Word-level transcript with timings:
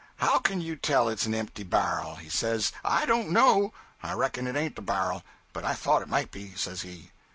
How 0.15 0.39
can 0.39 0.61
you 0.61 0.75
tell 0.77 1.09
it's 1.09 1.27
an 1.27 1.35
empty 1.35 1.61
bar'l?" 1.63 2.15
He 2.15 2.27
says 2.27 2.71
'"I 2.83 3.05
don't 3.05 3.29
know; 3.29 3.71
I 4.01 4.13
reckon 4.13 4.47
it 4.47 4.55
ain't 4.55 4.79
a 4.79 4.81
bar'l, 4.81 5.21
but 5.53 5.63
I 5.63 5.75
thought 5.75 6.01
it 6.01 6.09
might 6.09 6.31
be," 6.31 6.55
says 6.55 6.81
he. 6.81 7.11